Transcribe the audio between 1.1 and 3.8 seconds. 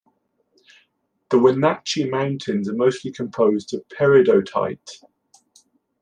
The Wenatchee Mountains are mostly composed